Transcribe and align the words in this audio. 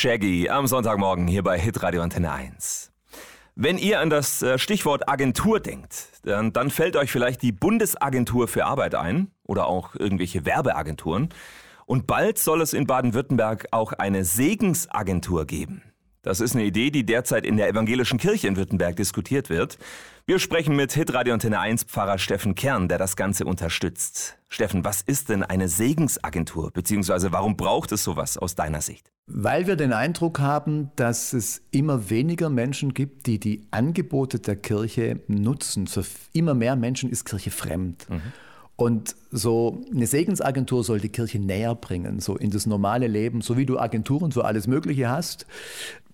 Shaggy 0.00 0.48
am 0.48 0.66
Sonntagmorgen 0.66 1.26
hier 1.26 1.42
bei 1.42 1.58
Hitradio 1.58 2.00
Antenne 2.00 2.32
1. 2.32 2.90
Wenn 3.54 3.76
ihr 3.76 4.00
an 4.00 4.08
das 4.08 4.40
äh, 4.40 4.56
Stichwort 4.56 5.10
Agentur 5.10 5.60
denkt, 5.60 6.06
dann, 6.22 6.54
dann 6.54 6.70
fällt 6.70 6.96
euch 6.96 7.12
vielleicht 7.12 7.42
die 7.42 7.52
Bundesagentur 7.52 8.48
für 8.48 8.64
Arbeit 8.64 8.94
ein 8.94 9.30
oder 9.44 9.66
auch 9.66 9.94
irgendwelche 9.94 10.46
Werbeagenturen. 10.46 11.28
Und 11.84 12.06
bald 12.06 12.38
soll 12.38 12.62
es 12.62 12.72
in 12.72 12.86
Baden-Württemberg 12.86 13.66
auch 13.72 13.92
eine 13.92 14.24
Segensagentur 14.24 15.44
geben. 15.44 15.82
Das 16.22 16.40
ist 16.40 16.54
eine 16.54 16.64
Idee, 16.64 16.90
die 16.90 17.04
derzeit 17.04 17.44
in 17.44 17.58
der 17.58 17.68
evangelischen 17.68 18.18
Kirche 18.18 18.48
in 18.48 18.56
Württemberg 18.56 18.96
diskutiert 18.96 19.50
wird. 19.50 19.76
Wir 20.24 20.38
sprechen 20.38 20.76
mit 20.76 20.92
Hitradio 20.92 21.34
Antenne 21.34 21.60
1 21.60 21.84
Pfarrer 21.84 22.16
Steffen 22.16 22.54
Kern, 22.54 22.88
der 22.88 22.96
das 22.96 23.16
Ganze 23.16 23.44
unterstützt. 23.44 24.38
Steffen, 24.48 24.82
was 24.82 25.02
ist 25.02 25.28
denn 25.28 25.42
eine 25.42 25.68
Segensagentur? 25.68 26.70
Beziehungsweise 26.70 27.32
warum 27.32 27.58
braucht 27.58 27.92
es 27.92 28.02
sowas 28.02 28.38
aus 28.38 28.54
deiner 28.54 28.80
Sicht? 28.80 29.12
Weil 29.32 29.66
wir 29.66 29.76
den 29.76 29.92
Eindruck 29.92 30.40
haben, 30.40 30.90
dass 30.96 31.32
es 31.32 31.62
immer 31.70 32.10
weniger 32.10 32.50
Menschen 32.50 32.94
gibt, 32.94 33.26
die 33.26 33.38
die 33.38 33.66
Angebote 33.70 34.40
der 34.40 34.56
Kirche 34.56 35.20
nutzen. 35.28 35.86
Für 35.86 36.04
immer 36.32 36.54
mehr 36.54 36.76
Menschen 36.76 37.10
ist 37.10 37.24
Kirche 37.24 37.50
fremd. 37.50 38.08
Mhm. 38.08 38.20
Und 38.76 39.14
so 39.30 39.82
eine 39.94 40.06
Segensagentur 40.06 40.82
soll 40.82 41.00
die 41.00 41.10
Kirche 41.10 41.38
näher 41.38 41.74
bringen, 41.74 42.18
so 42.18 42.36
in 42.36 42.50
das 42.50 42.66
normale 42.66 43.08
Leben, 43.08 43.42
so 43.42 43.58
wie 43.58 43.66
du 43.66 43.78
Agenturen 43.78 44.32
für 44.32 44.46
alles 44.46 44.66
Mögliche 44.66 45.10
hast, 45.10 45.46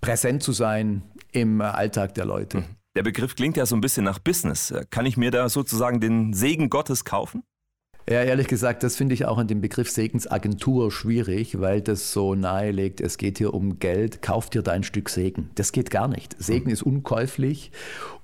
präsent 0.00 0.42
zu 0.42 0.52
sein 0.52 1.02
im 1.30 1.60
Alltag 1.60 2.14
der 2.14 2.24
Leute. 2.24 2.64
Der 2.96 3.02
Begriff 3.02 3.36
klingt 3.36 3.56
ja 3.56 3.66
so 3.66 3.76
ein 3.76 3.80
bisschen 3.80 4.04
nach 4.04 4.18
Business. 4.18 4.74
Kann 4.90 5.06
ich 5.06 5.16
mir 5.16 5.30
da 5.30 5.48
sozusagen 5.48 6.00
den 6.00 6.32
Segen 6.32 6.68
Gottes 6.68 7.04
kaufen? 7.04 7.44
Ja, 8.08 8.22
ehrlich 8.22 8.46
gesagt, 8.46 8.84
das 8.84 8.94
finde 8.94 9.14
ich 9.14 9.24
auch 9.24 9.36
an 9.36 9.48
dem 9.48 9.60
Begriff 9.60 9.90
Segensagentur 9.90 10.92
schwierig, 10.92 11.58
weil 11.58 11.80
das 11.80 12.12
so 12.12 12.36
nahelegt, 12.36 13.00
es 13.00 13.18
geht 13.18 13.38
hier 13.38 13.52
um 13.52 13.80
Geld, 13.80 14.22
kauf 14.22 14.48
dir 14.48 14.62
dein 14.62 14.84
Stück 14.84 15.08
Segen. 15.08 15.50
Das 15.56 15.72
geht 15.72 15.90
gar 15.90 16.06
nicht. 16.06 16.40
Segen 16.40 16.70
ist 16.70 16.82
unkäuflich. 16.82 17.72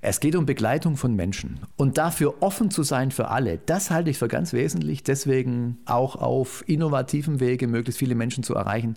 Es 0.00 0.20
geht 0.20 0.36
um 0.36 0.46
Begleitung 0.46 0.96
von 0.96 1.16
Menschen. 1.16 1.58
Und 1.74 1.98
dafür 1.98 2.34
offen 2.38 2.70
zu 2.70 2.84
sein 2.84 3.10
für 3.10 3.26
alle, 3.30 3.58
das 3.58 3.90
halte 3.90 4.10
ich 4.10 4.18
für 4.18 4.28
ganz 4.28 4.52
wesentlich. 4.52 5.02
Deswegen 5.02 5.78
auch 5.84 6.14
auf 6.14 6.62
innovativen 6.68 7.40
Wege 7.40 7.66
möglichst 7.66 7.98
viele 7.98 8.14
Menschen 8.14 8.44
zu 8.44 8.54
erreichen, 8.54 8.94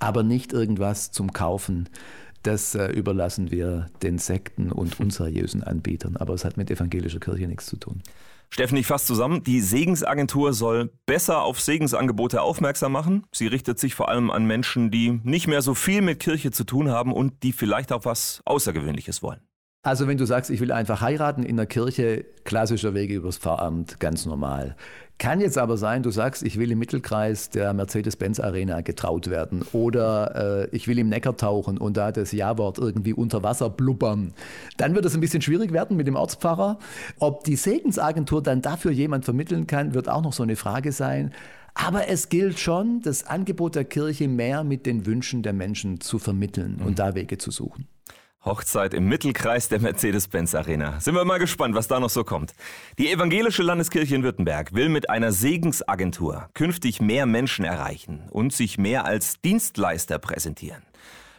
aber 0.00 0.22
nicht 0.22 0.52
irgendwas 0.52 1.12
zum 1.12 1.32
Kaufen. 1.32 1.88
Das 2.42 2.74
äh, 2.74 2.88
überlassen 2.88 3.50
wir 3.50 3.86
den 4.02 4.18
Sekten 4.18 4.70
und 4.70 5.00
unseriösen 5.00 5.62
Anbietern. 5.62 6.18
Aber 6.18 6.34
es 6.34 6.44
hat 6.44 6.58
mit 6.58 6.70
evangelischer 6.70 7.20
Kirche 7.20 7.48
nichts 7.48 7.64
zu 7.64 7.78
tun. 7.78 8.02
Steffen, 8.50 8.78
ich 8.78 8.86
fasse 8.86 9.06
zusammen. 9.06 9.42
Die 9.42 9.60
Segensagentur 9.60 10.52
soll 10.52 10.92
besser 11.06 11.42
auf 11.42 11.60
Segensangebote 11.60 12.40
aufmerksam 12.40 12.92
machen. 12.92 13.26
Sie 13.32 13.46
richtet 13.46 13.78
sich 13.78 13.94
vor 13.94 14.08
allem 14.08 14.30
an 14.30 14.46
Menschen, 14.46 14.90
die 14.90 15.20
nicht 15.24 15.48
mehr 15.48 15.62
so 15.62 15.74
viel 15.74 16.02
mit 16.02 16.20
Kirche 16.20 16.50
zu 16.50 16.64
tun 16.64 16.90
haben 16.90 17.12
und 17.12 17.42
die 17.42 17.52
vielleicht 17.52 17.92
auch 17.92 18.04
was 18.04 18.42
Außergewöhnliches 18.44 19.22
wollen. 19.22 19.40
Also 19.84 20.08
wenn 20.08 20.16
du 20.16 20.24
sagst, 20.24 20.48
ich 20.48 20.60
will 20.60 20.72
einfach 20.72 21.02
heiraten 21.02 21.42
in 21.42 21.58
der 21.58 21.66
Kirche, 21.66 22.24
klassischer 22.44 22.94
Wege 22.94 23.16
übers 23.16 23.36
Pfarramt, 23.36 24.00
ganz 24.00 24.24
normal. 24.24 24.76
Kann 25.18 25.42
jetzt 25.42 25.58
aber 25.58 25.76
sein, 25.76 26.02
du 26.02 26.10
sagst, 26.10 26.42
ich 26.42 26.58
will 26.58 26.72
im 26.72 26.78
Mittelkreis 26.78 27.50
der 27.50 27.74
Mercedes-Benz 27.74 28.40
Arena 28.40 28.80
getraut 28.80 29.28
werden 29.28 29.62
oder 29.74 30.68
äh, 30.72 30.74
ich 30.74 30.88
will 30.88 30.98
im 30.98 31.10
Neckar 31.10 31.36
tauchen 31.36 31.76
und 31.76 31.98
da 31.98 32.12
das 32.12 32.32
Ja-Wort 32.32 32.78
irgendwie 32.78 33.12
unter 33.12 33.42
Wasser 33.42 33.68
blubbern. 33.68 34.32
Dann 34.78 34.94
wird 34.94 35.04
es 35.04 35.14
ein 35.14 35.20
bisschen 35.20 35.42
schwierig 35.42 35.70
werden 35.74 35.98
mit 35.98 36.06
dem 36.06 36.16
Ortspfarrer. 36.16 36.78
Ob 37.18 37.44
die 37.44 37.56
Segensagentur 37.56 38.42
dann 38.42 38.62
dafür 38.62 38.90
jemand 38.90 39.26
vermitteln 39.26 39.66
kann, 39.66 39.92
wird 39.92 40.08
auch 40.08 40.22
noch 40.22 40.32
so 40.32 40.42
eine 40.42 40.56
Frage 40.56 40.92
sein. 40.92 41.34
Aber 41.74 42.08
es 42.08 42.30
gilt 42.30 42.58
schon, 42.58 43.02
das 43.02 43.26
Angebot 43.26 43.74
der 43.74 43.84
Kirche 43.84 44.28
mehr 44.28 44.64
mit 44.64 44.86
den 44.86 45.04
Wünschen 45.04 45.42
der 45.42 45.52
Menschen 45.52 46.00
zu 46.00 46.18
vermitteln 46.18 46.76
und 46.80 46.92
mhm. 46.92 46.94
da 46.94 47.14
Wege 47.14 47.36
zu 47.36 47.50
suchen. 47.50 47.86
Hochzeit 48.44 48.92
im 48.92 49.08
Mittelkreis 49.08 49.68
der 49.68 49.80
Mercedes-Benz 49.80 50.54
Arena. 50.54 51.00
Sind 51.00 51.14
wir 51.14 51.24
mal 51.24 51.38
gespannt, 51.38 51.74
was 51.74 51.88
da 51.88 51.98
noch 51.98 52.10
so 52.10 52.24
kommt. 52.24 52.54
Die 52.98 53.10
Evangelische 53.10 53.62
Landeskirche 53.62 54.14
in 54.14 54.22
Württemberg 54.22 54.74
will 54.74 54.88
mit 54.88 55.08
einer 55.08 55.32
Segensagentur 55.32 56.48
künftig 56.52 57.00
mehr 57.00 57.26
Menschen 57.26 57.64
erreichen 57.64 58.24
und 58.30 58.52
sich 58.52 58.76
mehr 58.76 59.06
als 59.06 59.40
Dienstleister 59.40 60.18
präsentieren. 60.18 60.82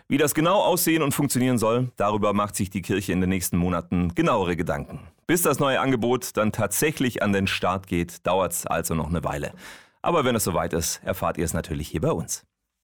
Wie 0.08 0.18
das 0.18 0.34
genau 0.36 0.62
aussehen 0.62 1.02
und 1.02 1.14
funktionieren 1.14 1.58
soll, 1.58 1.92
darüber 1.96 2.34
macht 2.34 2.56
sich 2.56 2.70
die 2.70 2.82
Kirche 2.82 3.12
in 3.12 3.22
den 3.22 3.30
nächsten 3.30 3.58
Monaten 3.58 4.14
genauere 4.14 4.56
Gedanken. 4.56 5.00
Bis 5.28 5.42
das 5.42 5.60
neue 5.60 5.80
Angebot 5.80 6.38
dann 6.38 6.52
tatsächlich 6.52 7.24
an 7.24 7.34
den 7.34 7.48
Start 7.48 7.88
geht, 7.88 8.26
dauert 8.28 8.52
es 8.54 8.68
also 8.68 8.94
noch 8.94 9.10
eine 9.10 9.24
Weile. 9.24 9.54
Aber 10.04 10.24
wenn 10.24 10.36
es 10.36 10.44
soweit 10.44 10.74
ist, 10.74 11.02
erfahrt 11.04 11.38
ihr 11.38 11.46
es 11.46 11.54
natürlich 11.54 11.88
hier 11.88 12.02
bei 12.02 12.12
uns. 12.12 12.46